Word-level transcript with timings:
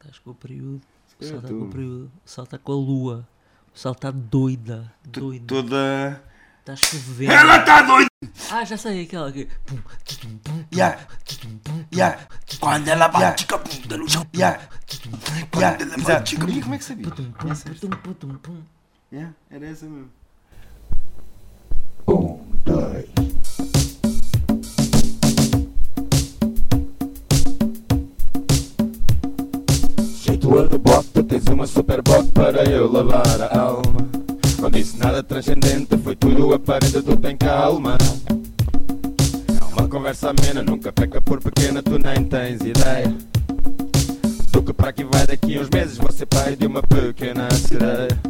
Estás 0.00 0.18
com 0.18 0.30
o 0.30 0.34
período. 0.34 0.80
O 1.20 1.24
É, 1.24 1.28
sol 1.28 1.36
está 1.38 1.48
com 1.48 1.62
o 1.62 1.68
período. 1.70 2.04
O 2.24 2.28
sol 2.28 2.44
está 2.44 2.58
com 2.58 2.72
a 2.72 2.76
lua. 2.76 3.28
O 3.74 3.78
sol 3.78 3.92
está 3.92 4.10
doida. 4.10 4.92
Doida. 5.04 5.46
Toda. 5.46 6.22
Está 6.60 6.76
chovendo. 6.76 7.30
Ela 7.32 7.58
está 7.58 7.82
doida! 7.82 8.08
Ah, 8.50 8.64
já 8.64 8.76
sei 8.76 9.02
aquela 9.02 9.30
que. 9.30 9.46
Pum, 9.66 9.76
tutum, 10.04 10.38
pum, 10.38 10.64
Yeah. 10.74 11.06
Yeah. 11.92 12.26
Quando 12.58 12.88
ela 12.88 13.08
bate 13.08 13.46
com 13.46 13.54
a 13.56 13.58
bunda 13.58 13.96
no 13.98 14.08
chão. 14.08 14.26
Yeah. 14.34 14.60
Yeah. 15.54 15.82
ela 15.84 15.94
Exato. 15.94 16.02
bate 16.04 16.36
com 16.36 16.42
a 16.42 16.46
Maria, 16.46 16.62
como 16.62 16.74
é 16.74 16.78
que 16.78 16.84
sabia? 16.84 17.10
pum. 18.38 18.62
Yeah, 19.12 19.34
era 19.50 19.66
essa 19.66 19.86
mesmo. 19.86 20.10
Um, 22.08 22.38
dois. 22.64 23.13
Jeito 30.44 30.68
de 30.68 30.78
bota, 30.78 31.22
tens 31.22 31.46
uma 31.46 31.66
super 31.66 32.02
bot 32.02 32.30
para 32.32 32.64
eu 32.64 32.92
lavar 32.92 33.40
a 33.40 33.58
alma. 33.58 34.06
Não 34.60 34.70
disse 34.70 34.98
nada 34.98 35.22
transcendente, 35.22 35.96
foi 35.96 36.14
tudo 36.14 36.52
aparente, 36.52 37.00
tu 37.00 37.16
tem 37.16 37.34
calma. 37.34 37.96
É 39.48 39.64
uma 39.72 39.88
conversa 39.88 40.28
amena, 40.28 40.62
nunca 40.62 40.92
peca 40.92 41.22
por 41.22 41.40
pequena, 41.40 41.82
tu 41.82 41.98
nem 41.98 42.24
tens 42.24 42.60
ideia. 42.60 43.10
Do 44.52 44.62
que 44.62 44.74
para 44.74 44.90
aqui 44.90 45.04
vai 45.04 45.26
daqui 45.26 45.58
uns 45.58 45.70
meses, 45.70 45.98
ser 46.14 46.26
pai 46.26 46.54
de 46.54 46.66
uma 46.66 46.82
pequena 46.82 47.48
sereia. 47.54 48.20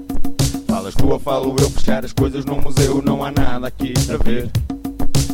Falas 0.68 0.94
tu 0.94 1.08
ou 1.08 1.18
falo 1.18 1.56
eu, 1.58 1.68
fechar 1.68 2.04
as 2.04 2.12
coisas 2.12 2.44
num 2.44 2.60
museu, 2.60 3.02
não 3.02 3.24
há 3.24 3.32
nada 3.32 3.66
aqui 3.66 3.92
para 4.06 4.18
ver. 4.18 4.50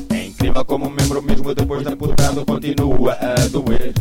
É 0.09 0.25
incrível 0.25 0.65
como 0.65 0.87
um 0.87 0.91
membro 0.91 1.21
mesmo 1.21 1.55
depois 1.55 1.83
de 1.87 1.93
amputado 1.93 2.43
continua 2.47 3.13
a 3.13 3.35
doer. 3.49 3.93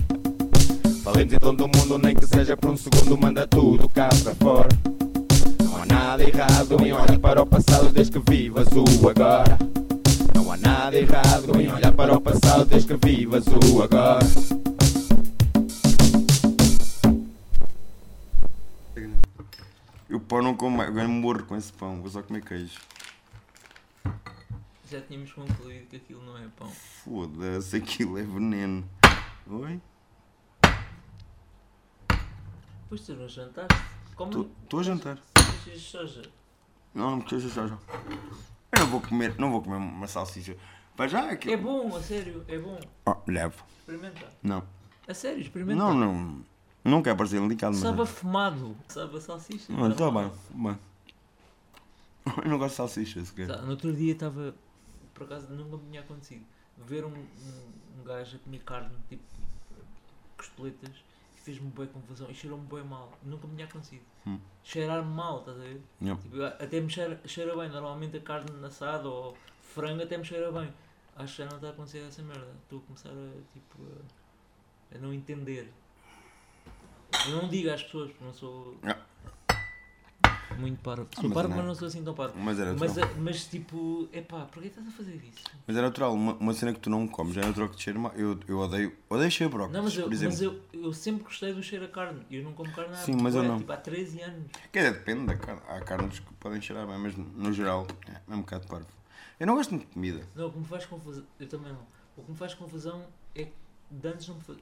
Falemos 1.11 1.33
então 1.33 1.55
do 1.55 1.67
mundo, 1.67 1.97
nem 1.97 2.13
que 2.13 2.27
seja 2.27 2.55
por 2.55 2.69
um 2.69 2.77
segundo, 2.77 3.17
manda 3.17 3.47
tudo 3.47 3.89
cá 3.89 4.09
para 4.23 4.35
fora. 4.35 4.69
Não 5.63 5.81
há 5.81 5.85
nada 5.87 6.23
errado 6.23 6.85
em 6.85 6.93
olhar 6.93 7.17
para 7.17 7.41
o 7.41 7.47
passado 7.47 7.91
desde 7.91 8.19
que 8.19 8.31
vivas 8.31 8.67
o 8.67 9.09
agora. 9.09 9.57
Não 10.35 10.51
há 10.51 10.57
nada 10.57 10.95
errado 10.95 11.59
em 11.59 11.73
olhar 11.73 11.91
para 11.93 12.15
o 12.15 12.21
passado 12.21 12.65
desde 12.65 12.95
que 12.95 13.07
vivas 13.07 13.43
o 13.47 13.81
agora. 13.81 14.23
Eu 20.07 20.19
pão 20.19 20.43
não 20.43 20.55
como 20.55 20.77
mais, 20.77 20.89
agora 20.91 21.07
morro 21.07 21.43
com 21.43 21.57
esse 21.57 21.73
pão, 21.73 22.01
vou 22.01 22.11
só 22.11 22.21
comer 22.21 22.43
queijo. 22.43 22.79
Já 24.91 25.01
tínhamos 25.01 25.33
concluído 25.33 25.87
que 25.89 25.95
aquilo 25.95 26.23
não 26.23 26.37
é 26.37 26.45
pão. 26.55 26.69
Foda-se, 27.03 27.77
aquilo 27.77 28.19
é 28.19 28.21
veneno. 28.21 28.83
Oi? 29.49 29.81
Pois 32.89 33.01
tu 33.01 33.13
não 33.13 33.27
jantaste? 33.27 33.79
Como? 34.15 34.49
Estou 34.63 34.79
a 34.79 34.83
jantar. 34.83 35.19
Não, 36.93 37.11
não 37.11 37.21
precisa 37.21 37.47
já 37.53 37.67
já. 37.67 37.77
Eu 38.73 38.79
não 38.79 38.87
vou 38.87 38.99
comer, 39.01 39.35
não 39.39 39.51
vou 39.51 39.61
comer 39.61 39.77
uma 39.77 40.07
salsicha. 40.07 40.57
Para 40.97 41.07
já 41.07 41.31
é 41.31 41.35
que. 41.35 41.51
É 41.51 41.57
bom, 41.57 41.95
a 41.95 42.01
sério, 42.01 42.43
é 42.47 42.57
bom. 42.57 42.79
Oh, 43.05 43.15
levo. 43.27 43.63
Experimenta. 43.79 44.27
Não. 44.43 44.63
A 45.07 45.13
sério, 45.13 45.39
experimenta. 45.39 45.79
Não, 45.79 45.93
não. 45.93 46.43
Não 46.83 47.03
quero 47.03 47.15
parecer 47.17 47.39
delicado, 47.39 47.73
mas. 47.73 47.81
Sabe 47.81 48.01
a 48.01 48.05
fumado. 48.05 48.75
Sabe 48.87 49.17
a 49.17 49.21
salsicha. 49.21 49.71
Não, 49.71 49.89
está 49.89 50.09
bem, 50.09 50.31
bem. 50.51 50.79
Eu 52.43 52.49
não 52.49 52.57
gosto 52.57 52.71
de 52.71 52.77
salsicha 52.77 53.23
sequer. 53.23 53.47
Tá, 53.47 53.61
No 53.61 53.71
outro 53.71 53.93
dia 53.93 54.13
estava, 54.13 54.53
por 55.13 55.23
acaso 55.23 55.47
nunca 55.53 55.77
me 55.77 55.89
tinha 55.89 56.01
acontecido, 56.01 56.43
ver 56.77 57.05
um, 57.05 57.09
um, 57.09 57.99
um 57.99 58.03
gajo 58.03 58.37
a 58.37 58.39
comer 58.39 58.59
carne, 58.63 58.95
tipo 59.07 59.23
costeletas, 60.37 61.03
fez-me 61.39 61.69
bem 61.71 61.87
confusão 61.87 62.29
e 62.29 62.33
cheirou-me 62.33 62.67
bem 62.67 62.83
mal. 62.83 63.11
Nunca 63.23 63.47
me 63.47 63.55
tinha 63.55 63.67
acontecido. 63.67 64.03
Hum. 64.27 64.39
Cheirar-me 64.63 65.11
mal, 65.13 65.39
estás 65.39 65.57
a 65.57 65.61
ver? 65.61 65.81
Tipo, 66.17 66.43
até 66.43 66.79
me 66.79 66.89
cheira, 66.89 67.21
cheira 67.25 67.55
bem, 67.55 67.69
normalmente 67.69 68.17
a 68.17 68.21
carne 68.21 68.65
assada 68.65 69.07
ou 69.07 69.35
frango 69.61 70.03
até 70.03 70.17
me 70.17 70.25
cheira 70.25 70.51
bem. 70.51 70.73
Acho 71.15 71.35
que 71.35 71.43
já 71.43 71.49
não 71.49 71.57
está 71.57 71.67
a 71.67 71.71
acontecer 71.71 71.99
essa 71.99 72.21
merda. 72.21 72.55
Estou 72.63 72.79
a 72.79 72.81
começar 72.83 73.09
a, 73.09 73.41
tipo, 73.53 73.77
a, 74.91 74.95
a 74.95 74.99
não 74.99 75.13
entender. 75.13 75.71
Eu 77.27 77.41
não 77.41 77.49
digo 77.49 77.69
às 77.69 77.83
pessoas, 77.83 78.09
porque 78.11 78.23
não 78.23 78.33
sou. 78.33 78.77
Muito 80.59 80.81
parvo. 80.81 81.07
Sou 81.15 81.23
mas 81.25 81.33
parvo, 81.33 81.49
não 81.49 81.55
é. 81.55 81.57
mas 81.59 81.67
não 81.67 81.75
sou 81.75 81.87
assim 81.87 82.03
tão 82.03 82.13
parvo. 82.13 82.37
Mas 82.39 82.59
era 82.59 82.73
Mas, 82.73 82.95
natural. 82.95 83.09
a- 83.17 83.21
mas 83.21 83.45
tipo, 83.45 84.07
epá, 84.13 84.45
porquê 84.45 84.67
estás 84.67 84.87
a 84.87 84.91
fazer 84.91 85.15
isso? 85.15 85.43
Mas 85.65 85.75
é 85.77 85.81
natural, 85.81 86.13
uma, 86.13 86.33
uma 86.33 86.53
cena 86.53 86.73
que 86.73 86.79
tu 86.79 86.89
não 86.89 87.07
comes 87.07 87.35
é 87.37 87.41
natural 87.41 87.69
que 87.69 87.77
te 87.77 87.83
cheira 87.83 87.97
mal. 87.99 88.11
Eu, 88.15 88.39
eu 88.47 88.59
odeio. 88.59 88.95
Odeio 89.09 89.31
cheiro 89.31 89.49
de 89.51 89.57
brócolis, 89.57 89.75
Não, 89.77 89.83
mas, 89.83 89.97
eu, 89.97 90.03
por 90.03 90.13
exemplo. 90.13 90.33
mas 90.33 90.41
eu, 90.41 90.61
eu 90.85 90.93
sempre 90.93 91.23
gostei 91.23 91.53
do 91.53 91.63
cheiro 91.63 91.85
a 91.85 91.87
carne. 91.87 92.21
Eu 92.29 92.43
não 92.43 92.53
como 92.53 92.71
carne 92.71 92.93
há, 92.93 92.97
Sim, 92.97 93.15
mas 93.21 93.33
eu 93.35 93.43
não. 93.43 93.57
Tipo, 93.59 93.71
há 93.71 93.77
13 93.77 94.21
anos. 94.21 94.51
Quer 94.71 94.79
dizer, 94.83 94.93
depende 94.99 95.25
da 95.25 95.35
carne. 95.37 95.61
Há 95.67 95.79
carnes 95.81 96.19
que 96.19 96.33
podem 96.35 96.61
cheirar 96.61 96.85
bem, 96.87 96.97
mas 96.97 97.15
no 97.15 97.51
geral 97.53 97.87
é, 98.07 98.31
é 98.31 98.35
um 98.35 98.41
bocado 98.41 98.67
parvo. 98.67 98.87
Eu 99.39 99.47
não 99.47 99.55
gosto 99.55 99.71
muito 99.71 99.87
de 99.87 99.93
comida. 99.93 100.21
Não, 100.35 100.47
o 100.47 100.51
que 100.51 100.59
me 100.59 100.65
faz 100.65 100.85
confusão. 100.85 101.23
Eu 101.39 101.47
também 101.47 101.71
não. 101.71 101.81
O 102.17 102.23
que 102.23 102.31
me 102.31 102.37
faz 102.37 102.53
confusão 102.53 103.05
é 103.33 103.45
que 103.45 103.53
antes 104.07 104.27
não 104.27 104.35
me 104.35 104.41
fa... 104.41 104.53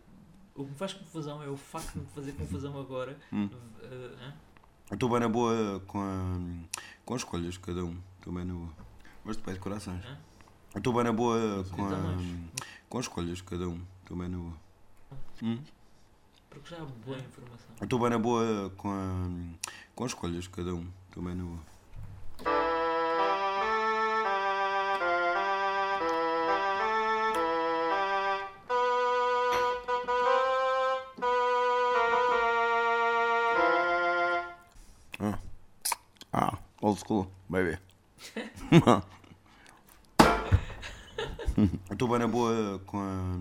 O 0.54 0.64
que 0.64 0.72
me 0.72 0.78
faz 0.78 0.94
confusão 0.94 1.42
é 1.44 1.48
o 1.48 1.58
facto 1.58 1.94
de 1.94 2.00
me 2.00 2.06
fazer 2.08 2.32
confusão 2.34 2.80
agora. 2.80 3.18
Hum. 3.34 3.50
eh, 3.84 4.10
hã? 4.22 4.34
Estou 4.90 5.10
bem 5.10 5.20
na 5.20 5.28
boa 5.28 5.82
com, 5.86 6.00
a, 6.00 6.40
com 7.04 7.14
as 7.14 7.22
escolhas 7.22 7.54
de 7.56 7.60
cada 7.60 7.84
um. 7.84 7.98
Estou 8.20 8.34
bem 8.34 8.46
na 8.46 8.54
boa. 8.54 8.70
Mas 9.26 9.36
depende 9.36 9.58
de 9.58 9.64
corações. 9.64 10.06
Estou 10.74 10.94
bem 10.94 11.04
na 11.04 11.12
boa 11.12 11.66
com, 11.66 11.86
a, 11.86 12.18
com 12.88 12.98
as 12.98 13.06
escolhas 13.06 13.38
de 13.38 13.44
cada 13.44 13.68
um. 13.68 13.82
Estou 14.02 14.18
bem 14.18 14.30
na 14.30 14.38
boa. 14.38 14.54
Hum? 15.44 15.60
Porque 16.50 16.70
já 16.70 16.82
há 16.82 16.86
boa 16.86 17.18
informação. 17.18 17.68
Estou 17.82 18.00
bem 18.00 18.10
na 18.10 18.18
boa 18.18 18.70
com, 18.78 18.90
a, 18.90 19.72
com 19.94 20.04
as 20.06 20.12
escolhas 20.12 20.44
de 20.46 20.50
cada 20.50 20.74
um. 20.74 20.88
Estou 21.10 21.22
bem 21.22 21.36
na 21.36 21.44
boa. 21.44 21.77
Old 36.82 37.00
school, 37.00 37.28
baby. 37.50 37.78
Estou 41.92 42.08
bem 42.08 42.20
na 42.20 42.28
boa 42.28 42.80
com, 42.86 43.00
a, 43.00 43.40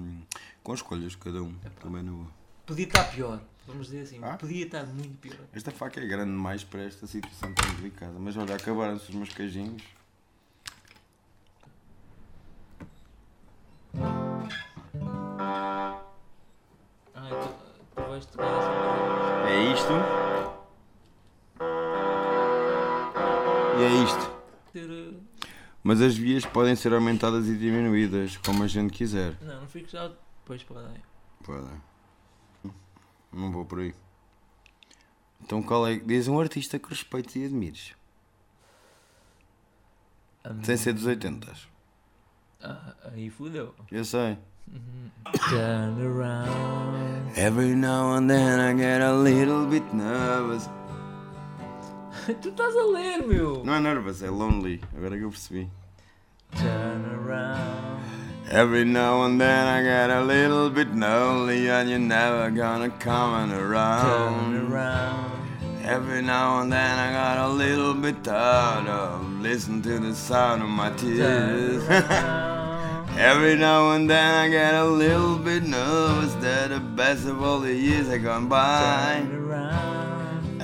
com 0.63 0.73
as 0.73 0.79
escolhas 0.79 1.13
de 1.13 1.19
cada 1.19 1.43
um. 1.43 1.55
Estou 1.65 1.91
bem 1.91 2.03
na 2.03 2.13
boa. 2.13 2.27
Podia 2.65 2.87
estar 2.87 3.05
pior. 3.05 3.41
Vamos 3.67 3.89
dizer 3.89 4.03
assim. 4.03 4.21
Ah? 4.23 4.37
Podia 4.37 4.65
estar 4.65 4.87
muito 4.87 5.19
pior. 5.19 5.39
Esta 5.53 5.71
faca 5.71 6.01
é 6.01 6.07
grande 6.07 6.31
demais 6.31 6.65
para 6.65 6.83
esta 6.85 7.07
situação 7.07 7.53
tão 7.53 7.75
delicada. 7.75 8.19
Mas 8.19 8.37
olha, 8.37 8.55
acabaram-se 8.55 9.11
os 9.11 9.15
meus 9.15 9.29
queijinhos. 9.35 9.83
E 23.79 23.83
é 23.85 24.05
isto. 24.05 24.37
Eh, 24.75 25.15
Mas 25.83 26.01
as 26.01 26.17
vias 26.17 26.45
podem 26.45 26.75
ser 26.77 26.93
aumentadas 26.93 27.47
e 27.49 27.57
diminuídas, 27.57 28.37
como 28.39 28.63
a 28.63 28.67
gente 28.67 28.93
quiser. 28.93 29.37
Não, 29.43 29.61
não 29.61 29.69
fico 29.69 29.89
já. 29.89 30.11
Pois 30.45 30.63
podem. 30.63 31.03
Podem. 31.43 31.81
Não 33.33 33.53
vou 33.53 33.65
por 33.65 33.81
aí. 33.81 33.95
Então 35.41 35.63
qual 35.63 35.87
é? 35.87 35.97
Diz 35.97 36.29
um 36.29 36.41
artista 36.41 36.79
que 36.79 36.89
respeites 36.89 37.37
e 37.37 37.45
admires. 37.45 37.95
Sem 40.63 40.77
ser 40.77 40.93
dos 40.93 41.05
80. 41.07 41.53
ah, 42.63 42.95
aí 43.13 43.29
fudeu. 43.31 43.75
Eu 43.91 44.05
sei. 44.05 44.39
Turn 45.49 46.01
around. 46.03 47.37
Every 47.39 47.75
now 47.75 48.15
and 48.15 48.29
then 48.29 48.61
I 48.61 48.75
get 48.77 49.03
a 49.03 49.13
little 49.13 49.67
bit 49.67 49.85
nervous. 49.95 50.69
tu 52.43 52.49
estás 52.49 52.75
a 52.77 52.85
ler, 52.85 53.27
meu! 53.27 53.63
Não 53.65 53.75
é 53.75 53.81
nervous, 53.81 54.23
é 54.23 54.31
lonely. 54.31 54.81
Agora 54.97 55.17
que 55.17 55.23
eu 55.25 55.31
percebi. 55.31 55.69
Turn 56.53 57.05
around. 57.15 58.03
Every 58.51 58.85
now 58.85 59.25
and 59.25 59.41
then 59.41 59.67
I 59.67 59.83
get 59.83 60.11
a 60.11 60.21
little 60.23 60.71
bit 60.71 60.95
lonely 60.95 61.69
and 61.69 61.91
you're 61.91 61.99
never 61.99 62.49
gonna 62.51 62.91
come 62.91 63.51
Turn 63.51 63.59
around. 63.59 64.71
around. 64.71 65.33
Every 65.85 66.23
now 66.23 66.61
and 66.61 66.73
then 66.73 66.99
I 66.99 67.13
got 67.13 67.39
a 67.39 67.49
little 67.49 67.95
bit 67.95 68.23
tired 68.25 68.89
of 68.89 69.41
listening 69.41 69.83
to 69.83 69.99
the 69.99 70.15
sound 70.15 70.63
of 70.63 70.69
my 70.69 70.91
tears. 70.97 71.83
Every 73.19 73.57
now 73.57 73.91
and 73.93 74.09
then 74.09 74.35
I 74.35 74.49
get 74.49 74.75
a 74.75 74.85
little 74.85 75.39
bit 75.39 75.63
nervous 75.65 76.35
that 76.35 76.71
the 76.71 76.81
best 76.81 77.27
of 77.27 77.43
all 77.43 77.61
the 77.61 77.73
years 77.73 78.09
have 78.09 78.23
gone 78.23 78.49
by. 78.49 79.23
Turn 79.23 79.51
around. 79.51 80.16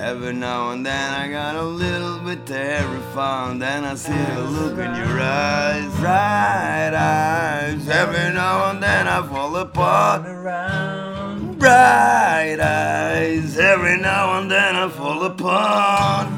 Every 0.02 0.32
now 0.32 0.72
and 0.72 0.84
then 0.84 1.14
I 1.14 1.30
got 1.30 1.54
a 1.54 1.62
little 1.62 2.18
bit 2.18 2.44
terrified. 2.44 3.60
Then 3.60 3.84
I 3.84 3.94
see 3.94 4.12
the 4.12 4.42
look 4.42 4.72
in 4.72 4.96
your 4.96 5.20
eyes, 5.20 5.94
bright 6.00 6.92
eyes. 6.92 7.88
Every 7.88 8.34
now 8.34 8.70
and 8.70 8.82
then 8.82 9.06
I 9.06 9.24
fall 9.24 9.54
apart, 9.54 10.22
bright 11.56 12.58
eyes. 12.58 13.56
every 13.56 13.96
now 13.96 14.40
and 14.40 14.50
then 14.50 14.74
I 14.74 14.88
fall 14.88 15.22
apart. 15.22 16.28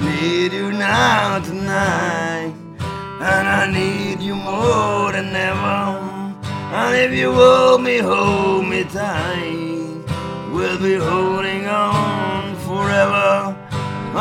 Need 0.00 0.52
you 0.52 0.70
now 0.70 1.40
tonight, 1.40 2.54
and 2.78 3.48
I 3.60 3.68
need 3.72 4.20
you 4.20 4.36
more 4.36 5.10
than 5.10 5.34
ever. 5.34 6.30
And 6.72 6.96
if 6.96 7.12
you 7.12 7.32
hold 7.32 7.82
me, 7.82 7.98
hold 7.98 8.68
me 8.68 8.84
tight, 8.84 9.49
we'll 10.60 10.78
be 10.78 10.96
holding 10.96 11.66
on 11.66 12.54
forever. 12.66 13.56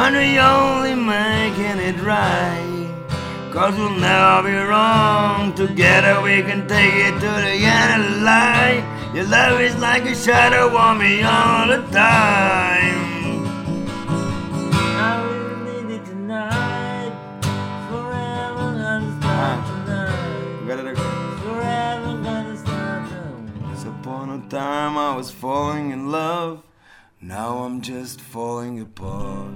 And 0.02 0.16
we 0.16 0.40
only 0.40 0.96
making 0.96 1.80
it 1.90 2.00
right. 2.02 2.88
Cause 3.52 3.76
we'll 3.78 4.00
never 4.00 4.48
be 4.48 4.56
wrong. 4.56 5.54
Together 5.54 6.22
we 6.22 6.42
can 6.42 6.66
take 6.66 6.94
it 7.08 7.16
to 7.26 7.32
the 7.46 7.56
end 7.80 8.06
of 8.06 8.12
the 8.14 8.22
line. 8.22 8.84
Your 9.14 9.26
love 9.26 9.60
is 9.60 9.76
like 9.80 10.06
a 10.06 10.16
shadow 10.16 10.78
on 10.78 11.00
me 11.00 11.24
all 11.24 11.68
the 11.68 11.82
time. 11.92 13.09
Time 24.50 24.98
I 24.98 25.16
was 25.16 25.32
falling 25.32 25.92
in 25.92 26.12
love. 26.12 26.64
Now 27.22 27.64
I'm 27.66 27.82
just 27.82 28.20
falling 28.22 28.80
apart. 28.82 29.52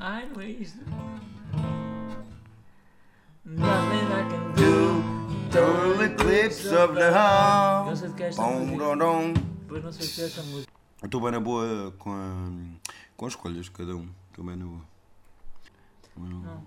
I 0.00 0.24
it's 0.60 0.74
Nothing 3.44 4.12
I 4.12 4.22
can 4.28 4.52
do. 4.54 5.02
Total 5.50 6.00
eclipse 6.02 6.66
of 6.72 6.94
the 6.94 7.10
heart. 7.12 7.86
não 7.88 7.96
sei 7.96 8.08
de 8.08 8.14
que 8.14 8.22
é 8.24 8.28
esta 8.28 8.42
Bom, 8.42 8.58
música. 8.66 8.78
dom, 8.84 8.96
dom. 8.98 9.34
Pois 9.68 9.84
não 9.84 9.92
de 10.06 10.12
que 10.14 10.20
é 10.20 10.24
esta 10.26 10.42
música. 10.42 10.72
Eu 11.02 11.06
estou 11.06 11.20
bem 11.20 11.30
na 11.30 11.40
boa 11.40 11.92
com, 11.98 12.10
a, 12.12 12.50
com 13.16 13.26
as 13.26 13.32
escolhas, 13.32 13.68
cada 13.68 13.94
um. 13.96 14.08
Estou 14.30 14.44
bem 14.44 14.56
na 14.56 14.64
boa. 14.64 14.80
Não- 16.16 16.66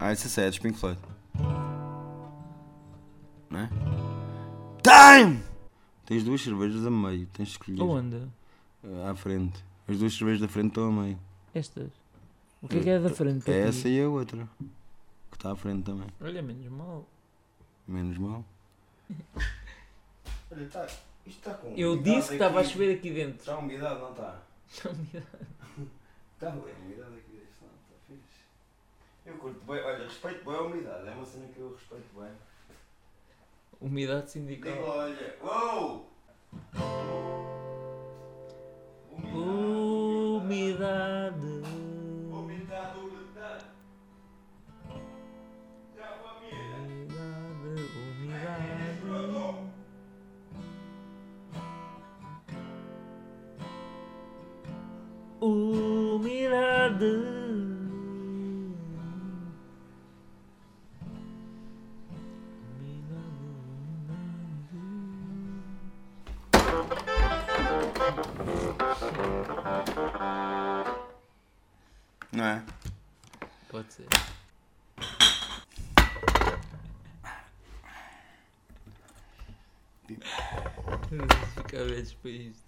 Ah, 0.00 0.10
essa 0.12 0.40
é 0.42 0.48
dos 0.48 0.58
Pink 0.58 0.78
Floyd. 0.78 0.98
Não 3.50 3.60
é? 3.60 3.68
Time! 4.82 5.42
Tens 6.06 6.24
duas 6.24 6.40
cervejas 6.40 6.86
a 6.86 6.90
meio, 6.90 7.26
tens 7.26 7.48
de 7.48 7.52
escolher. 7.52 7.82
Onde? 7.82 8.28
À 9.06 9.14
frente. 9.14 9.62
As 9.86 9.98
duas 9.98 10.14
cervejas 10.14 10.40
da 10.40 10.48
frente 10.48 10.68
estão 10.68 10.88
a 10.88 10.92
meio. 10.92 11.18
Estas. 11.54 11.90
O 12.62 12.68
que 12.68 12.78
é 12.78 12.82
que 12.82 12.90
é 12.90 12.98
da 12.98 13.10
frente? 13.10 13.50
É 13.50 13.68
essa 13.68 13.88
e 13.88 14.00
a 14.00 14.08
outra. 14.08 14.48
Que 15.30 15.36
está 15.36 15.52
à 15.52 15.56
frente 15.56 15.84
também. 15.84 16.08
Olha, 16.20 16.42
menos 16.42 16.70
mal. 16.70 17.06
Menos 17.86 18.18
mal. 18.18 18.44
Olha, 20.50 20.66
tá, 20.68 20.86
isto 20.86 20.98
está 21.26 21.54
com. 21.54 21.74
Eu 21.76 22.02
disse 22.02 22.28
que 22.28 22.34
estava 22.34 22.60
a 22.60 22.64
chover 22.64 22.96
aqui 22.96 23.10
dentro. 23.12 23.40
Está 23.40 23.58
umidade, 23.58 24.00
não 24.00 24.10
está? 24.10 24.40
Está 24.70 24.90
umidade. 24.90 25.26
Está 26.34 26.50
bem, 26.50 26.72
a 26.74 26.84
umidade 26.84 27.14
aqui 27.16 27.32
deste 27.32 27.64
lado, 27.64 27.78
está 27.84 27.96
fixe. 28.06 28.40
Eu 29.26 29.34
curto 29.38 29.60
bem, 29.66 29.82
olha, 29.82 30.04
respeito 30.04 30.44
bem 30.44 30.54
a 30.54 30.62
umidade, 30.62 31.08
é 31.08 31.10
uma 31.12 31.24
cena 31.26 31.46
que 31.48 31.58
eu 31.58 31.72
respeito 31.72 32.18
bem. 32.18 32.32
Umidade 33.80 34.20
Digo, 34.22 34.30
sindical. 34.30 34.82
olha, 34.84 35.36
uou! 35.42 36.08
Umidade. 39.12 40.38
Umidade, 40.42 41.47
Não 72.38 72.44
é? 72.44 72.62
Pode 73.68 73.92
ser. 73.92 74.06
Ficar 81.56 81.82
velhos 81.82 82.14
para 82.14 82.30
isto. 82.30 82.62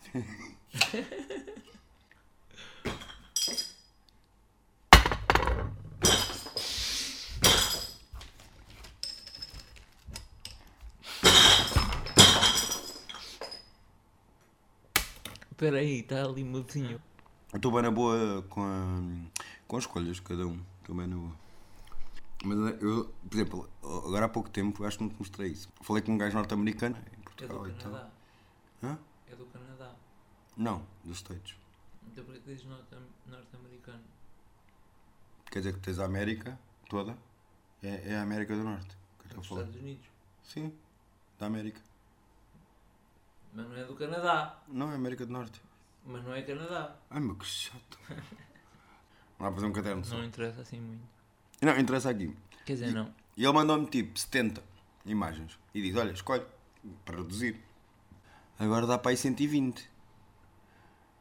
Espera 15.52 15.78
aí, 15.78 16.00
está 16.00 16.24
ali. 16.24 16.42
Eu 17.52 17.56
estou 17.56 17.72
bem 17.72 17.82
na 17.82 17.90
boa 17.90 18.42
com, 18.48 18.62
a, 18.62 19.39
com 19.70 19.76
as 19.76 19.84
escolhas, 19.84 20.18
cada 20.18 20.44
um. 20.48 20.60
Bem 20.88 21.06
na 21.06 21.14
boa. 21.16 21.32
Mas 22.44 22.58
eu, 22.82 23.14
por 23.28 23.34
exemplo, 23.36 23.70
agora 23.80 24.24
há 24.26 24.28
pouco 24.28 24.50
tempo, 24.50 24.84
acho 24.84 24.98
que 24.98 25.04
não 25.04 25.10
te 25.10 25.16
mostrei 25.16 25.50
isso. 25.52 25.68
Falei 25.82 26.02
com 26.02 26.10
um 26.12 26.18
gajo 26.18 26.34
norte-americano 26.36 26.96
em 26.96 27.00
É 27.00 27.16
do 27.16 27.22
Portugal 27.22 27.68
e 27.68 27.72
tal. 27.74 27.92
Canadá. 27.92 28.10
Hã? 28.82 28.98
É 29.30 29.36
do 29.36 29.46
Canadá. 29.46 29.94
Não, 30.56 30.84
dos 31.04 31.18
States. 31.18 31.54
Então 32.08 32.24
por 32.24 32.34
que 32.34 32.40
dizes 32.40 32.64
norte- 32.66 32.96
norte-americano? 33.28 34.02
Quer 35.48 35.60
dizer 35.60 35.74
que 35.74 35.78
tens 35.80 36.00
a 36.00 36.04
América 36.06 36.58
toda, 36.88 37.16
é, 37.80 38.10
é 38.12 38.16
a 38.16 38.22
América 38.22 38.56
do 38.56 38.64
Norte. 38.64 38.96
que 39.20 39.26
eu 39.26 39.36
a 39.36 39.40
Dos 39.40 39.46
falar. 39.46 39.60
Estados 39.60 39.80
Unidos. 39.82 40.06
Sim, 40.42 40.74
da 41.38 41.46
América. 41.46 41.80
Mas 43.54 43.68
não 43.68 43.76
é 43.76 43.84
do 43.84 43.94
Canadá. 43.94 44.60
Não, 44.66 44.90
é 44.90 44.96
América 44.96 45.24
do 45.26 45.32
Norte. 45.32 45.62
Mas 46.04 46.24
não 46.24 46.34
é 46.34 46.42
Canadá. 46.42 46.96
Ai 47.10 47.20
meu, 47.20 47.36
que 47.36 47.46
chato. 47.46 47.98
Não 49.40 49.46
dá 49.46 49.50
para 49.50 49.54
fazer 49.54 49.66
um 49.66 49.72
caderno 49.72 50.04
só. 50.04 50.16
Não 50.18 50.24
interessa 50.24 50.60
assim 50.60 50.78
muito. 50.80 51.02
Não, 51.62 51.78
interessa 51.78 52.10
aqui. 52.10 52.36
Quer 52.66 52.74
dizer, 52.74 52.92
não. 52.92 53.10
E 53.36 53.42
ele 53.44 53.52
mandou-me 53.52 53.86
tipo 53.86 54.18
70 54.18 54.62
imagens. 55.06 55.58
E 55.74 55.80
diz: 55.80 55.96
Olha, 55.96 56.10
escolhe 56.12 56.44
para 57.06 57.16
reduzir. 57.16 57.58
Agora 58.58 58.86
dá 58.86 58.98
para 58.98 59.10
aí 59.12 59.16
120. 59.16 59.88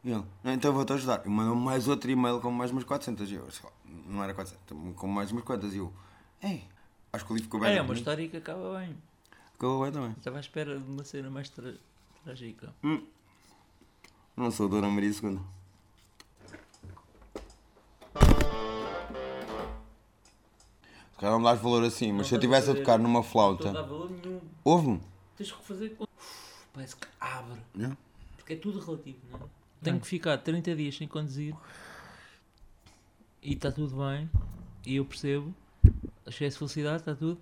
E 0.04 0.12
ele: 0.12 0.24
"Não, 0.44 0.54
Então 0.54 0.74
vou-te 0.74 0.92
ajudar. 0.94 1.26
E 1.26 1.30
mandou-me 1.30 1.62
mais 1.64 1.88
outro 1.88 2.12
e-mail 2.12 2.40
com 2.42 2.52
mais 2.52 2.72
umas 2.72 2.84
400. 2.84 3.32
E 3.32 3.36
eu, 3.36 3.50
sei 3.52 3.66
lá, 3.66 3.72
não 4.06 4.22
era 4.24 4.34
400, 4.34 4.96
com 4.96 5.08
mais 5.08 5.32
umas 5.32 5.44
quantas. 5.46 5.74
E 5.74 5.78
eu: 5.78 5.94
Ei, 6.44 6.66
acho 7.14 7.26
que 7.26 7.32
o 7.32 7.36
livro 7.36 7.46
ficou 7.46 7.60
bem. 7.62 7.70
É, 7.70 7.76
é 7.78 7.82
uma 7.82 7.88
bonito." 7.88 8.00
história 8.00 8.28
que 8.28 8.38
acaba 8.38 8.80
bem. 8.80 8.98
Ficou 9.54 9.82
bem 9.84 9.92
também. 9.94 10.12
Estava 10.12 10.38
à 10.38 10.40
espera 10.42 10.78
de 10.78 10.90
uma 10.92 11.04
cena 11.06 11.30
mais 11.30 11.50
tra- 11.50 11.74
trágica. 12.24 12.74
Não 14.36 14.52
sou 14.52 14.68
a 14.68 14.70
Dona 14.70 14.90
Maria 14.90 15.10
II. 15.12 15.40
Calhar 21.20 21.34
não 21.34 21.40
me 21.40 21.46
dás 21.46 21.60
valor 21.62 21.84
assim, 21.84 22.08
mas 22.12 22.18
Não 22.18 22.24
se 22.26 22.34
eu 22.36 22.38
estivesse 22.38 22.72
a 22.72 22.76
tocar 22.76 22.98
numa 22.98 23.20
Não 23.20 23.22
estou 23.22 23.42
a 23.42 23.52
dar 23.54 23.60
flauta. 23.62 23.84
valor 23.84 24.10
nenhum. 24.12 24.40
Ouve-me? 24.64 25.02
Tens 25.38 25.52
que 25.52 25.64
fazer. 25.64 25.96
Uf, 26.00 26.10
Parece 26.74 26.96
que 26.96 27.08
abre. 27.20 27.60
Yeah. 27.76 27.98
Porque 28.38 28.54
é 28.54 28.56
tudo 28.56 28.80
relativo, 28.80 29.18
não 29.32 29.40
é? 29.40 29.42
Tenho 29.84 30.00
que 30.00 30.08
ficar 30.08 30.38
30 30.38 30.76
dias 30.76 30.96
sem 30.98 31.08
conduzir 31.08 31.56
e 33.42 33.54
está 33.54 33.72
tudo 33.72 33.98
bem. 33.98 34.30
E 34.86 34.96
eu 34.96 35.06
percebo. 35.06 35.54
Excesso 36.26 36.56
de 36.56 36.60
felicidade, 36.60 36.98
está 36.98 37.16
tudo. 37.16 37.38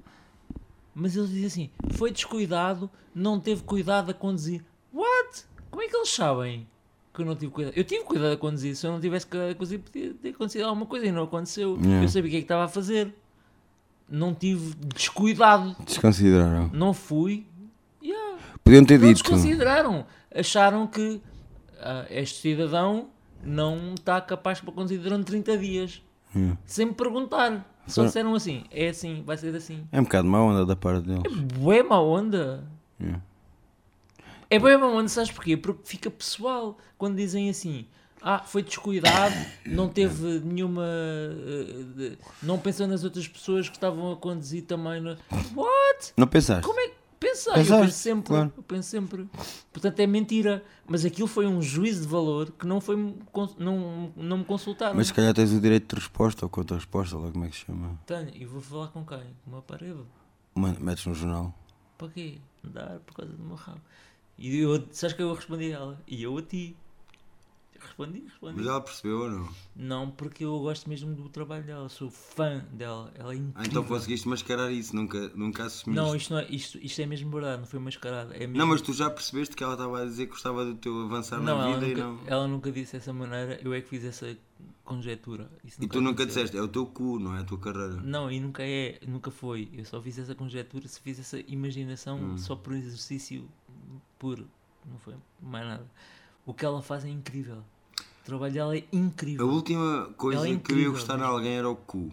Mas 0.93 1.15
eles 1.15 1.29
dizem 1.29 1.46
assim: 1.46 1.69
foi 1.93 2.12
descuidado, 2.12 2.89
não 3.13 3.39
teve 3.39 3.63
cuidado 3.63 4.10
a 4.12 4.13
conduzir. 4.13 4.63
What? 4.93 5.46
Como 5.69 5.84
é 5.84 5.88
que 5.88 5.96
eles 5.96 6.10
sabem 6.10 6.67
que 7.13 7.22
eu 7.22 7.25
não 7.25 7.36
tive 7.36 7.51
cuidado? 7.51 7.74
Eu 7.75 7.84
tive 7.84 8.03
cuidado 8.03 8.34
a 8.34 8.38
conduzir. 8.38 8.75
Se 8.75 8.88
eu 8.88 8.91
não 8.91 9.01
tivesse 9.01 9.27
cuidado 9.27 9.51
a 9.51 9.55
conduzir, 9.55 9.79
podia 9.79 10.13
ter 10.13 10.29
acontecido 10.29 10.63
alguma 10.65 10.86
coisa 10.86 11.05
e 11.05 11.12
não 11.12 11.24
aconteceu. 11.24 11.77
Yeah. 11.81 12.03
Eu 12.03 12.10
sabia 12.10 12.27
o 12.29 12.31
que 12.31 12.38
é 12.38 12.39
que 12.39 12.46
estava 12.46 12.63
a 12.65 12.67
fazer. 12.67 13.13
Não 14.09 14.33
tive 14.33 14.73
descuidado. 14.95 15.75
Desconsideraram. 15.85 16.69
Não 16.73 16.93
fui. 16.93 17.45
Yeah. 18.01 18.37
Podiam 18.63 18.85
ter 18.85 18.99
Não 18.99 19.07
dito. 19.07 19.21
desconsideraram. 19.21 20.05
Acharam 20.33 20.87
que 20.87 21.21
ah, 21.79 22.05
este 22.09 22.41
cidadão 22.41 23.09
não 23.43 23.93
está 23.95 24.21
capaz 24.21 24.61
para 24.61 24.71
conduzir 24.71 24.99
durante 24.99 25.25
30 25.25 25.57
dias. 25.57 26.01
Yeah. 26.35 26.57
Sem 26.65 26.87
me 26.87 26.93
perguntar. 26.93 27.65
Só 27.85 28.05
disseram 28.05 28.33
assim. 28.33 28.63
É 28.71 28.89
assim, 28.89 29.23
vai 29.25 29.37
ser 29.37 29.55
assim. 29.55 29.87
É 29.91 29.99
um 29.99 30.03
bocado 30.03 30.27
má 30.27 30.41
onda 30.41 30.65
da 30.65 30.75
parte 30.75 31.05
deles. 31.07 31.23
Bué 31.53 31.83
má 31.83 31.99
onda. 32.01 32.63
Yeah. 32.99 33.21
É 34.49 34.59
bué 34.59 34.77
má 34.77 34.87
onda, 34.87 35.07
sabes 35.09 35.31
porquê? 35.31 35.57
Porque 35.57 35.81
fica 35.85 36.09
pessoal. 36.09 36.77
Quando 36.97 37.15
dizem 37.17 37.49
assim... 37.49 37.85
Ah, 38.21 38.39
foi 38.39 38.63
descuidado, 38.63 39.36
não 39.65 39.88
teve 39.89 40.39
nenhuma... 40.39 40.83
eh, 40.86 42.17
não 42.41 42.57
pensou 42.57 42.88
nas 42.88 43.03
outras 43.03 43.27
pessoas 43.27 43.69
que 43.69 43.75
estavam 43.75 44.12
a 44.12 44.15
conduzir 44.17 44.63
também. 44.63 45.00
No... 45.00 45.12
What? 45.55 46.13
Não 46.17 46.27
pensaste? 46.27 46.65
Como 46.65 46.79
é 46.79 46.89
que... 46.89 46.97
Pensei, 47.19 47.51
eu 47.51 47.55
Pensaste, 47.57 47.86
penso 47.86 47.97
sempre, 47.97 48.27
claro. 48.27 48.53
eu 48.55 48.62
penso 48.63 48.89
sempre. 48.89 49.27
Portanto, 49.74 50.00
é 50.00 50.05
mentira. 50.05 50.63
Mas 50.88 51.03
aquilo 51.03 51.27
foi 51.27 51.47
um 51.47 51.59
juízo 51.63 52.01
de 52.03 52.07
valor 52.07 52.51
que 52.51 52.67
não, 52.67 52.79
foi, 52.79 52.95
não, 53.57 54.13
não 54.15 54.38
me 54.38 54.45
consultaram. 54.45 54.95
Mas 54.95 55.07
se 55.07 55.13
calhar 55.15 55.33
tens 55.33 55.51
o 55.51 55.59
direito 55.59 55.95
de 55.95 56.01
resposta 56.01 56.45
ou 56.45 56.50
contra-resposta, 56.50 57.17
lá 57.17 57.31
como 57.31 57.45
é 57.45 57.50
que 57.50 57.55
se 57.55 57.65
chama. 57.65 58.00
Tenho, 58.05 58.29
e 58.36 58.45
vou 58.45 58.62
falar 58.62 58.89
com 58.89 59.03
quem? 59.03 59.24
Com 59.43 59.50
uma 59.51 59.63
parede. 59.63 60.00
Mano, 60.53 60.77
metes 60.79 61.07
no 61.07 61.15
jornal. 61.15 61.55
Para 61.97 62.09
quê? 62.09 62.38
Dar 62.63 63.00
por 63.00 63.15
causa 63.15 63.31
do 63.33 63.43
meu 63.43 63.55
rabo. 63.55 63.81
E 64.38 64.59
eu, 64.59 64.88
sabes 64.91 65.15
que 65.15 65.21
eu 65.24 65.33
respondi 65.33 65.74
a 65.74 65.75
ela? 65.77 66.01
E 66.07 66.21
eu 66.21 66.38
a 66.38 66.41
ti. 66.43 66.77
Respondi, 67.79 68.19
respondi. 68.25 68.55
Mas 68.57 68.65
ela 68.67 68.81
percebeu 68.81 69.19
ou 69.22 69.29
não? 69.29 69.50
Não, 69.75 70.10
porque 70.12 70.43
eu 70.46 70.60
gosto 70.60 70.89
mesmo 70.89 71.13
do 71.15 71.29
trabalho 71.29 71.63
dela, 71.63 71.89
sou 71.89 72.10
fã 72.10 72.65
dela, 72.72 73.12
ela 73.15 73.34
é 73.34 73.36
incrível. 73.36 73.53
Ah, 73.62 73.65
então 73.65 73.84
conseguiste 73.84 74.27
mascarar 74.27 74.72
isso, 74.72 74.96
nunca, 74.96 75.29
nunca 75.36 75.65
assumiste. 75.65 76.03
Não, 76.03 76.15
isto, 76.15 76.34
não 76.34 76.39
é, 76.39 76.48
isto, 76.50 76.77
isto 76.79 77.01
é 77.01 77.05
mesmo 77.05 77.29
verdade, 77.31 77.60
não 77.62 77.67
foi 77.67 77.79
mascarado. 77.79 78.34
É 78.34 78.39
mesmo... 78.39 78.57
Não, 78.57 78.67
mas 78.67 78.81
tu 78.81 78.93
já 78.93 79.10
percebeste 79.10 79.55
que 79.55 79.63
ela 79.63 79.74
estava 79.74 80.01
a 80.01 80.05
dizer 80.05 80.25
que 80.25 80.31
gostava 80.31 80.65
do 80.65 80.75
teu 80.75 81.01
avançar 81.05 81.39
Não, 81.41 81.57
na 81.57 81.67
vida 81.79 81.88
nunca, 81.88 82.00
e 82.00 82.03
não. 82.03 82.19
ela 82.27 82.48
nunca 82.48 82.72
disse 82.72 82.93
dessa 82.93 83.13
maneira, 83.13 83.60
eu 83.63 83.74
é 83.74 83.81
que 83.81 83.89
fiz 83.89 84.03
essa 84.03 84.38
conjetura. 84.84 85.51
E 85.79 85.88
tu 85.88 86.00
nunca 86.01 86.25
disseste, 86.25 86.57
é 86.57 86.62
o 86.62 86.67
teu 86.67 86.86
cu, 86.86 87.19
não 87.19 87.36
é 87.36 87.41
a 87.41 87.43
tua 87.43 87.57
carreira. 87.60 87.96
Não, 88.01 88.31
e 88.31 88.39
nunca 88.39 88.63
é, 88.63 89.00
nunca 89.05 89.29
foi. 89.29 89.69
Eu 89.74 89.84
só 89.86 90.01
fiz 90.01 90.17
essa 90.17 90.34
conjetura, 90.34 90.88
se 90.88 91.00
fiz 91.01 91.19
essa 91.19 91.39
imaginação 91.48 92.17
Hum. 92.17 92.38
só 92.38 92.55
por 92.55 92.74
exercício 92.74 93.48
puro. 94.17 94.48
Não 94.89 94.98
foi 95.00 95.13
mais 95.41 95.65
nada. 95.65 95.86
O 96.48 96.54
que 96.54 96.66
ela 96.66 96.82
faz 96.82 97.04
é 97.06 97.10
incrível. 97.10 97.58
O 98.22 98.25
trabalho 98.25 98.54
dela 98.54 98.75
é 98.77 98.80
A 98.80 98.96
incrível. 98.96 99.48
última 99.50 100.13
coisa 100.18 100.39
é 100.39 100.44
que 100.44 100.48
eu 100.48 100.54
ia 100.54 100.56
incrível, 100.58 100.92
gostar 100.94 101.18
mesmo. 101.18 101.32
alguém 101.32 101.58
era 101.58 101.70
o 101.70 101.75
cu. 101.75 102.12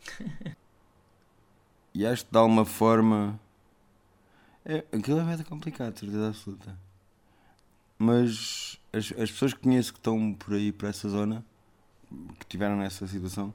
e 1.94 2.06
acho 2.06 2.24
que 2.24 2.32
de 2.32 2.38
alguma 2.38 2.64
forma. 2.64 3.38
É, 4.64 4.78
aquilo 4.92 5.20
é 5.20 5.36
bem 5.36 5.44
complicado, 5.44 5.98
certeza 5.98 6.28
absoluta. 6.28 6.76
Mas 7.98 8.78
as, 8.92 9.12
as 9.12 9.30
pessoas 9.30 9.54
que 9.54 9.60
conheço 9.60 9.92
que 9.92 9.98
estão 9.98 10.34
por 10.34 10.54
aí, 10.54 10.72
por 10.72 10.88
essa 10.88 11.08
zona, 11.08 11.44
que 12.40 12.46
tiveram 12.46 12.76
nessa 12.76 13.06
situação, 13.06 13.54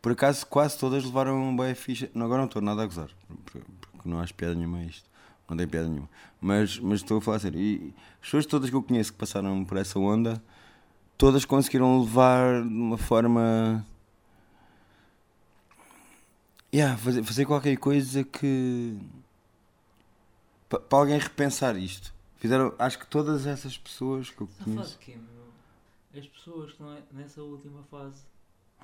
por 0.00 0.12
acaso 0.12 0.46
quase 0.46 0.78
todas 0.78 1.04
levaram 1.04 1.54
bem 1.56 1.72
a 1.72 1.74
ficha. 1.74 2.10
Não, 2.14 2.26
agora 2.26 2.42
não 2.42 2.46
estou 2.46 2.62
nada 2.62 2.82
a 2.82 2.86
gozar, 2.86 3.10
porque 3.44 3.60
porque 3.92 4.08
não 4.08 4.20
acho 4.20 4.34
piada 4.34 4.54
nenhuma 4.54 4.78
a 4.78 4.84
isto. 4.84 5.08
Não 5.48 5.56
tem 5.56 5.66
piada 5.68 5.88
nenhuma. 5.88 6.08
Mas, 6.40 6.78
mas 6.78 7.00
estou 7.00 7.18
a 7.18 7.20
falar 7.20 7.38
sério. 7.38 7.60
E 7.60 7.94
as 8.14 8.20
pessoas 8.26 8.46
todas 8.46 8.68
que 8.70 8.76
eu 8.76 8.82
conheço 8.82 9.12
que 9.12 9.18
passaram 9.18 9.64
por 9.64 9.76
essa 9.76 9.98
onda, 9.98 10.42
todas 11.16 11.44
conseguiram 11.44 12.00
levar 12.00 12.62
de 12.62 12.68
uma 12.68 12.98
forma. 12.98 13.84
Yeah, 16.74 16.96
fazer, 16.98 17.22
fazer 17.22 17.46
qualquer 17.46 17.76
coisa 17.76 18.24
que. 18.24 18.98
para 20.68 20.82
alguém 20.98 21.18
repensar 21.18 21.76
isto. 21.76 22.12
Fizeram, 22.38 22.74
acho 22.78 22.98
que 22.98 23.06
todas 23.06 23.46
essas 23.46 23.78
pessoas 23.78 24.28
que 24.30 24.40
eu 24.42 24.48
a 24.60 24.64
conheço. 24.64 24.98
quê, 24.98 25.16
meu? 25.16 26.20
As 26.20 26.26
pessoas 26.28 26.66
que 26.66 26.82
estão 26.82 26.98
nessa 27.12 27.42
última 27.42 27.82
fase 27.84 28.22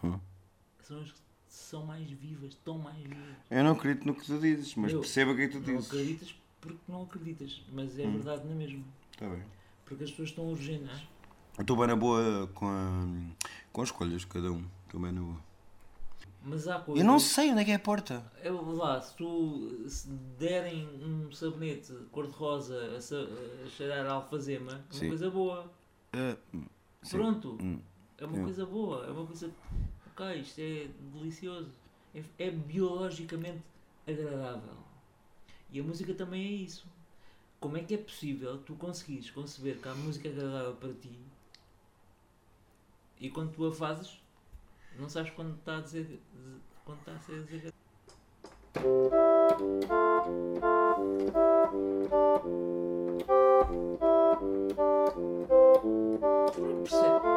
Hum. 0.02 0.18
são 0.80 1.00
as 1.00 1.10
que 1.12 1.18
são 1.48 1.84
mais 1.86 2.08
vivas, 2.10 2.50
estão 2.50 2.78
mais 2.78 2.96
vivas. 2.96 3.36
Eu 3.50 3.62
não 3.64 3.72
acredito 3.72 4.06
no 4.06 4.14
que 4.14 4.24
tu 4.24 4.38
dizes, 4.38 4.74
mas 4.74 4.92
Eu 4.92 5.00
percebo 5.00 5.32
o 5.32 5.36
que 5.36 5.42
é 5.42 5.48
tu 5.48 5.60
Não 5.60 5.64
dizes. 5.64 5.86
acreditas 5.86 6.34
porque 6.62 6.78
não 6.88 7.02
acreditas, 7.02 7.60
mas 7.72 7.98
é 7.98 8.06
Hum. 8.06 8.12
verdade 8.12 8.48
na 8.48 8.54
mesma. 8.54 8.82
Tá 9.18 9.28
bem. 9.28 9.42
Porque 9.84 10.04
as 10.04 10.10
pessoas 10.10 10.30
estão 10.30 10.46
urgentes. 10.46 11.02
Eu 11.58 11.62
estou 11.62 11.76
bem 11.76 11.86
na 11.88 11.96
boa 11.96 12.46
com, 12.54 12.66
a, 12.66 13.04
com 13.72 13.82
as 13.82 13.88
escolhas 13.88 14.22
de 14.22 14.26
cada 14.28 14.50
um. 14.50 14.64
Estou 14.86 14.98
bem 15.00 15.12
na 15.12 15.20
boa. 15.20 15.36
Mas 16.44 16.66
há 16.66 16.78
coisas. 16.78 17.00
Eu 17.04 17.06
não 17.06 17.18
sei 17.18 17.50
onde 17.50 17.60
é 17.60 17.64
que 17.64 17.70
é 17.72 17.74
a 17.74 17.78
porta. 17.78 18.24
Eu, 18.42 18.74
lá, 18.74 19.00
se 19.00 19.14
tu 19.16 19.84
se 19.88 20.08
derem 20.38 20.88
um 21.04 21.30
sabonete 21.30 21.92
cor-de-rosa 22.10 22.96
a, 22.96 23.00
sa- 23.00 23.26
a 23.64 23.68
cheirar 23.68 24.06
a 24.06 24.12
alfazema, 24.14 24.72
é 24.72 24.74
uma 24.76 24.92
Sim. 24.92 25.08
coisa 25.08 25.30
boa. 25.30 25.70
É, 26.12 26.36
sim. 27.02 27.18
Pronto. 27.18 27.58
Hum. 27.60 27.78
É 28.18 28.24
uma 28.24 28.36
Sim. 28.36 28.44
coisa 28.44 28.64
boa. 28.66 29.04
É 29.06 29.10
uma 29.10 29.26
coisa. 29.26 29.50
Ok, 30.10 30.40
isto 30.40 30.60
é 30.60 30.88
delicioso. 31.12 31.70
É, 32.14 32.22
é 32.38 32.50
biologicamente 32.50 33.62
agradável. 34.06 34.74
E 35.72 35.80
a 35.80 35.82
música 35.82 36.12
também 36.14 36.44
é 36.44 36.50
isso. 36.50 36.86
Como 37.58 37.76
é 37.76 37.82
que 37.82 37.94
é 37.94 37.98
possível 37.98 38.58
tu 38.58 38.74
conseguires 38.74 39.30
conceber 39.30 39.78
que 39.78 39.88
a 39.88 39.94
música 39.94 40.28
agradável 40.28 40.74
para 40.76 40.92
ti 40.94 41.18
e 43.22 43.30
quando 43.30 43.52
tu 43.52 43.64
a 43.64 43.72
fazes, 43.72 44.20
não 44.98 45.08
sabes 45.08 45.30
quando 45.30 45.54
está 45.54 45.78
a 45.78 45.80
dizer. 45.80 46.20
quando 46.84 46.98
está 46.98 47.12
a 47.12 47.20
ser? 47.20 47.46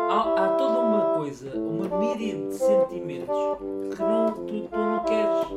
Há, 0.09 0.43
há 0.43 0.57
toda 0.57 0.79
uma 0.79 1.17
coisa, 1.17 1.55
uma 1.55 1.87
míria 1.99 2.47
de 2.47 2.55
sentimentos 2.55 3.35
que 3.95 4.01
não, 4.01 4.33
tu, 4.33 4.67
tu 4.67 4.75
não 4.75 5.03
queres, 5.03 5.47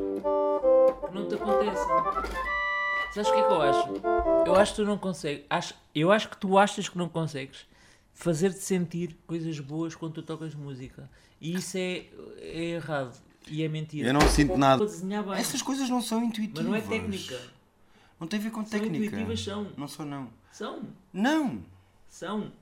que 1.09 1.15
não 1.15 1.27
te 1.27 1.35
acontecem. 1.37 2.58
Sabes 3.25 3.31
o 3.31 3.35
que 3.35 3.41
é 3.41 3.47
que 3.47 3.53
eu 3.53 3.63
acho? 3.63 3.89
Eu 4.47 4.55
acho 4.55 4.73
que 4.73 4.77
tu 4.77 4.85
não 4.85 4.97
consegues, 4.97 5.45
acho, 5.51 5.75
eu 5.93 6.13
acho 6.13 6.29
que 6.29 6.37
tu 6.37 6.57
achas 6.57 6.89
que 6.89 6.97
não 6.97 7.09
consegues 7.09 7.67
fazer-te 8.15 8.61
sentir 8.61 9.17
coisas 9.27 9.59
boas 9.59 9.97
quando 9.97 10.15
tu 10.15 10.23
tocas 10.23 10.55
música. 10.55 11.11
E 11.41 11.57
isso 11.57 11.77
é, 11.77 12.07
é 12.39 12.65
errado 12.77 13.21
e 13.49 13.65
é 13.65 13.69
mentira. 13.69 14.09
Eu 14.09 14.15
não 14.15 14.21
sinto 14.29 14.57
nada. 14.57 14.85
Essas 15.37 15.63
coisas 15.63 15.89
não 15.91 16.01
são 16.01 16.23
intuitivas. 16.23 16.65
mas 16.65 16.67
não 16.67 16.75
é 16.77 16.81
técnica. 16.81 17.41
Não 18.21 18.29
tem 18.29 18.39
a 18.39 18.43
ver 18.43 18.51
com 18.51 18.65
São 18.65 18.79
técnica. 18.79 19.07
intuitivas, 19.07 19.43
são. 19.43 19.73
Não 19.77 19.89
são, 19.89 20.07
não. 20.07 20.31
São, 20.53 20.83
Não! 21.13 21.63
são. 22.09 22.53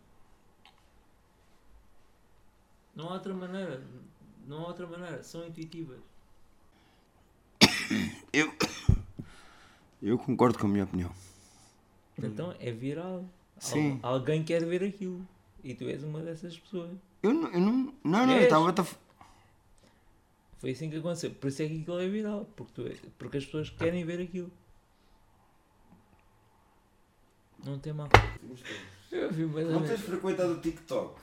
Não 2.94 3.10
há 3.10 3.12
outra 3.14 3.34
maneira. 3.34 3.82
Não 4.46 4.64
há 4.64 4.68
outra 4.68 4.86
maneira. 4.86 5.22
São 5.22 5.46
intuitivas. 5.46 5.98
Eu. 8.32 8.52
Eu 10.06 10.16
concordo 10.18 10.56
com 10.58 10.66
a 10.66 10.70
minha 10.70 10.84
opinião. 10.84 11.10
Então 12.16 12.54
é 12.60 12.70
viral. 12.70 13.16
Al- 13.16 13.28
Sim. 13.58 13.98
alguém 14.02 14.44
quer 14.44 14.64
ver 14.64 14.84
aquilo. 14.84 15.26
E 15.64 15.74
tu 15.74 15.84
és 15.84 16.04
uma 16.04 16.20
dessas 16.20 16.56
pessoas. 16.58 16.92
Eu 17.22 17.32
não. 17.34 17.48
Eu 17.52 17.60
não, 17.60 17.72
não, 18.04 18.26
não 18.26 18.36
eu 18.36 18.42
estava. 18.44 18.68
a 18.70 18.84
f- 18.84 18.96
Foi 20.58 20.70
assim 20.70 20.88
que 20.88 20.96
aconteceu. 20.96 21.30
Por 21.32 21.48
isso 21.48 21.62
é 21.62 21.68
que 21.68 21.80
aquilo 21.80 21.98
é 22.00 22.08
viral. 22.08 22.46
Porque, 22.54 22.72
tu 22.72 22.86
é- 22.86 22.96
porque 23.18 23.38
as 23.38 23.44
pessoas 23.44 23.68
querem 23.70 24.04
ver 24.04 24.20
aquilo. 24.20 24.50
Não 27.64 27.78
tem 27.78 27.92
mal. 27.92 28.08
Eu 29.10 29.32
vi 29.32 29.44
mais 29.46 29.66
Não 29.68 29.82
tens 29.84 30.00
frequentado 30.00 30.52
o 30.52 30.60
TikTok? 30.60 31.20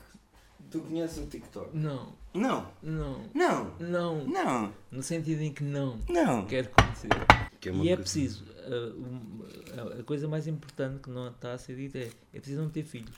Tu 0.71 0.79
conheces 0.81 1.17
o 1.23 1.27
TikTok? 1.27 1.75
Não, 1.77 2.13
Não! 2.33 2.71
não, 2.81 3.21
Não! 3.33 3.75
não. 3.79 4.25
Não! 4.27 4.73
No 4.91 5.03
sentido 5.03 5.41
em 5.41 5.53
que 5.53 5.63
não. 5.63 5.99
Não! 6.09 6.45
Quero 6.45 6.69
conhecer. 6.69 7.09
Que 7.63 7.69
uma 7.69 7.83
E 7.85 7.89
é 7.89 7.95
preciso. 7.95 8.43
um, 8.67 9.41
a- 9.79 9.99
a 10.01 10.03
coisa 10.03 10.27
mais 10.27 10.47
importante 10.47 10.99
que 11.01 11.09
não 11.09 11.29
está 11.29 11.53
a 11.53 11.57
ser 11.57 11.75
dita 11.77 11.97
é: 11.97 12.11
é 12.33 12.39
preciso 12.39 12.61
não 12.61 12.69
ter 12.69 12.83
filhos. 12.83 13.15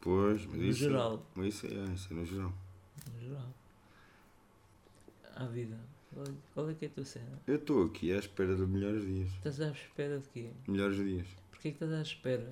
Pois, 0.00 0.44
mas 0.46 0.56
No 0.56 0.64
isso. 0.66 0.78
geral. 0.80 1.26
Mas 1.34 1.54
isso 1.54 1.66
é, 1.66 1.70
isso 1.94 2.12
é 2.12 2.16
no 2.16 2.26
geral. 2.26 2.52
No 3.14 3.20
geral. 3.20 3.54
À 5.36 5.46
vida. 5.46 5.78
Qual 6.12 6.26
é, 6.26 6.30
qual 6.52 6.70
é 6.70 6.74
que 6.74 6.84
é 6.84 6.88
a 6.88 6.90
tua 6.90 7.04
cena? 7.04 7.40
Eu 7.46 7.56
estou 7.56 7.84
aqui 7.84 8.12
à 8.12 8.18
espera 8.18 8.54
de 8.54 8.62
melhores 8.66 9.04
dias. 9.04 9.30
Estás 9.32 9.60
à 9.60 9.70
espera 9.70 10.18
de 10.20 10.28
quê? 10.28 10.50
Melhores 10.68 10.96
dias. 10.98 11.26
Porquê 11.50 11.70
que 11.70 11.76
estás 11.84 11.92
à 11.92 12.02
espera? 12.02 12.48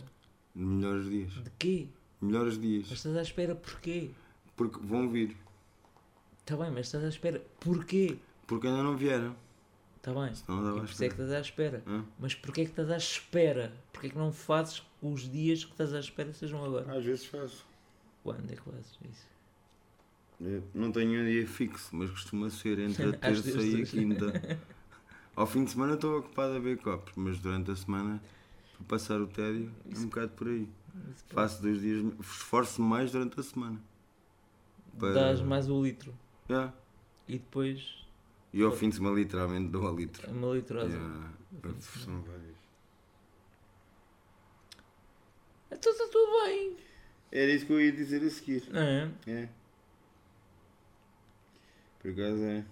De 0.57 0.62
melhores 0.62 1.09
dias. 1.09 1.33
De 1.35 1.50
quê? 1.59 1.88
Melhores 2.21 2.59
dias. 2.59 2.87
Mas 2.88 2.99
estás 2.99 3.16
à 3.16 3.23
espera 3.23 3.54
porquê? 3.54 4.11
Porque 4.57 4.81
vão 4.83 5.09
vir. 5.11 5.37
Está 6.38 6.57
bem, 6.57 6.71
mas 6.73 6.87
estás 6.87 7.04
à 7.04 7.09
espera 7.09 7.40
porquê? 7.61 8.16
Porque 8.47 8.66
ainda 8.66 8.83
não 8.83 8.97
vieram. 8.97 9.37
Está 10.02 10.12
bem. 10.12 10.35
Senão 10.35 10.61
não 10.61 10.76
E 10.78 10.80
por 10.80 10.88
isso 10.90 11.04
é 11.04 11.06
que 11.06 11.14
estás 11.14 11.30
à 11.30 11.40
espera. 11.40 11.82
Hã? 11.87 12.04
Mas 12.18 12.35
porquê 12.35 12.64
que 12.64 12.71
estás 12.73 12.90
à 12.90 12.97
espera? 12.97 13.73
Porquê 13.92 14.11
que 14.11 14.18
não 14.18 14.32
fazes 14.32 14.80
que 14.80 14.87
os 15.00 15.30
dias 15.30 15.64
que 15.64 15.71
estás 15.71 15.94
à 15.94 16.00
espera 16.00 16.32
sejam 16.32 16.64
agora? 16.64 16.99
Às 16.99 17.04
vezes 17.04 17.25
faço. 17.25 17.64
Quando 18.25 18.50
é 18.52 18.56
que 18.56 18.62
fazes 18.62 18.99
isso? 19.09 19.26
Eu 20.40 20.64
não 20.75 20.90
tenho 20.90 21.23
um 21.23 21.25
dia 21.25 21.47
fixo, 21.47 21.94
mas 21.94 22.11
costuma 22.11 22.50
ser 22.50 22.80
entre 22.80 23.11
a 23.11 23.12
terça 23.12 23.62
e 23.62 23.82
a 23.82 23.87
quinta. 23.87 24.59
Ao 25.37 25.47
fim 25.47 25.64
de 25.64 25.71
semana 25.71 25.94
estou 25.94 26.18
ocupado 26.18 26.56
a 26.56 26.59
ver 26.59 26.78
copos, 26.78 27.12
mas 27.14 27.38
durante 27.38 27.71
a 27.71 27.76
semana, 27.76 28.21
para 28.76 28.87
passar 28.87 29.21
o 29.21 29.26
tédio, 29.28 29.73
é 29.88 29.99
um 29.99 30.06
bocado 30.06 30.32
por 30.32 30.49
aí. 30.49 30.68
Faço 31.28 31.62
dois 31.62 31.80
dias, 31.80 32.04
esforço-me 32.21 32.88
mais 32.88 33.12
durante 33.12 33.38
a 33.38 33.42
semana. 33.44 33.80
Para- 34.99 35.12
Dás 35.12 35.40
mais 35.40 35.71
o 35.71 35.80
litro. 35.80 36.12
Yeah. 36.50 36.75
E 37.28 37.38
depois 37.38 38.01
E 38.52 38.62
ao 38.62 38.71
fim 38.73 38.90
de 38.90 38.97
semana, 38.97 39.16
literalmente, 39.16 39.71
dou 39.71 39.88
a 39.88 39.92
litro. 39.92 40.30
uma 40.30 40.54
litrosa. 40.54 40.88
Yeah. 40.92 41.32
São 41.80 42.21
vários. 42.23 42.56
Então 45.71 45.92
está 45.92 46.04
tudo 46.09 46.44
bem. 46.44 46.76
Era 47.30 47.50
isso 47.50 47.64
que 47.64 47.73
eu 47.73 47.80
ia 47.80 47.92
dizer 47.92 48.23
a 48.23 48.30
seguir. 48.30 48.68
Não 48.71 48.80
é? 48.82 49.11
É. 49.26 49.49
Por 51.99 52.11
acaso 52.11 52.42
é. 52.44 52.64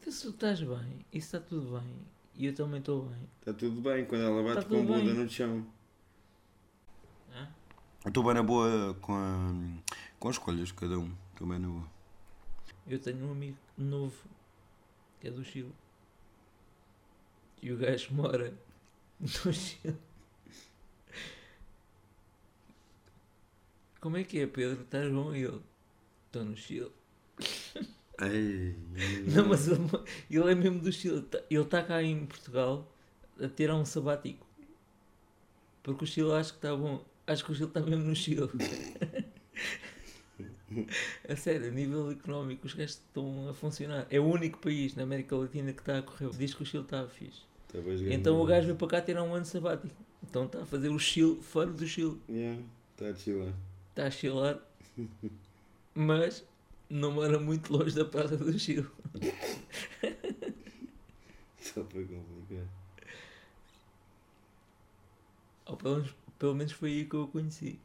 Então, 0.00 0.12
se 0.12 0.22
tu 0.22 0.30
estás 0.30 0.60
bem 0.60 1.04
se 1.12 1.18
está 1.18 1.38
tudo 1.40 1.78
bem 1.78 2.00
E 2.36 2.46
eu 2.46 2.54
também 2.54 2.78
estou 2.80 3.06
bem. 3.06 3.28
Está 3.40 3.52
tudo 3.52 3.80
bem 3.80 4.04
quando 4.04 4.22
ela 4.22 4.42
bate 4.42 4.62
Tá 4.62 4.68
com 4.68 4.80
a 4.80 4.84
bunda 4.84 5.12
bem. 5.12 5.14
no 5.14 5.28
chão. 5.30 5.66
Hã? 7.32 7.48
Estou 8.06 8.22
bem 8.24 8.34
na 8.34 8.42
boa 8.42 8.94
com, 9.00 9.12
a, 9.14 9.54
com 10.18 10.28
as 10.28 10.36
escolhas 10.36 10.68
de 10.68 10.74
cada 10.74 10.98
um. 10.98 11.12
Estou 11.32 11.48
bem 11.48 11.58
na 11.58 11.68
boa. 11.68 11.86
Eu 12.86 12.98
tenho 12.98 13.26
um 13.26 13.32
amigo 13.32 13.56
novo 13.78 14.16
que 15.22 15.28
é 15.28 15.30
do 15.30 15.44
Chile. 15.44 15.72
E 17.62 17.70
o 17.70 17.76
gajo 17.78 18.12
mora 18.12 18.52
no 19.20 19.28
Chile. 19.52 19.96
Como 24.00 24.16
é 24.16 24.24
que 24.24 24.40
é, 24.40 24.46
Pedro? 24.48 24.82
Estás 24.82 25.10
bom? 25.12 25.32
E 25.32 25.44
ele? 25.44 25.60
Estou 26.26 26.44
no 26.44 26.56
Chile. 26.56 26.90
Ei, 28.20 28.76
Não, 29.32 29.46
mas 29.48 29.68
ele, 29.68 29.80
ele 30.28 30.50
é 30.50 30.54
mesmo 30.56 30.80
do 30.80 30.90
Chile. 30.92 31.22
Tá- 31.22 31.40
Ele 31.48 31.62
está 31.62 31.82
cá 31.84 32.02
em 32.02 32.26
Portugal 32.26 32.92
a 33.40 33.46
tirar 33.48 33.76
um 33.76 33.84
sabático. 33.84 34.44
Porque 35.84 36.02
o 36.02 36.06
Chile 36.06 36.32
acho 36.32 36.52
que 36.54 36.58
está 36.58 36.74
bom. 36.76 37.04
Acho 37.28 37.44
que 37.44 37.52
o 37.52 37.54
Chile 37.54 37.68
está 37.68 37.80
mesmo 37.80 38.04
no 38.04 38.16
Chile. 38.16 38.48
a 41.28 41.36
sério, 41.36 41.68
a 41.68 41.70
nível 41.70 42.10
económico, 42.10 42.66
os 42.66 42.74
gajos 42.74 42.96
estão 42.96 43.48
a 43.48 43.54
funcionar. 43.54 44.06
É 44.10 44.18
o 44.20 44.24
único 44.24 44.58
país 44.58 44.94
na 44.94 45.02
América 45.02 45.36
Latina 45.36 45.72
que 45.72 45.80
está 45.80 45.98
a 45.98 46.02
correr. 46.02 46.30
Diz 46.30 46.54
que 46.54 46.62
o 46.62 46.66
Chile 46.66 46.84
está 46.84 47.06
fixe. 47.08 47.42
Ganhe. 47.72 48.14
Então 48.14 48.40
o 48.40 48.44
gajo 48.44 48.66
veio 48.66 48.76
para 48.76 48.88
cá 48.88 49.00
tirar 49.00 49.22
um 49.22 49.34
ano 49.34 49.46
sabático. 49.46 49.94
Então 50.22 50.44
está 50.44 50.62
a 50.62 50.66
fazer 50.66 50.90
o 50.90 50.98
Chile 50.98 51.40
fora 51.40 51.70
do 51.70 51.86
Chile. 51.86 52.20
Yeah, 52.28 52.60
está 52.92 53.08
a 53.08 53.14
chilar. 53.14 53.54
Está 53.90 54.06
a 54.06 54.10
chilar. 54.10 54.58
Mas 55.94 56.44
não 56.88 57.12
mora 57.12 57.38
muito 57.38 57.72
longe 57.72 57.94
da 57.94 58.04
praça 58.04 58.36
do 58.36 58.58
Chile. 58.58 58.86
Só 61.58 61.82
para 61.84 62.02
complicar. 62.02 62.66
Ou 65.66 65.76
pelo 65.76 65.94
menos, 65.96 66.14
pelo 66.38 66.54
menos 66.54 66.72
foi 66.72 66.90
aí 66.90 67.04
que 67.06 67.14
eu 67.14 67.22
o 67.22 67.28
conheci. 67.28 67.80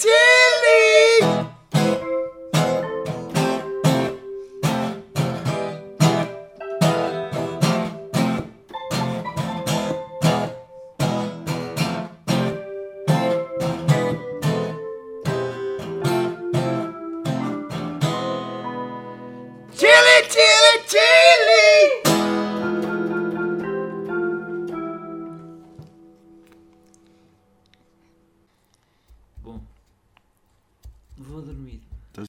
Chile, 0.00 0.29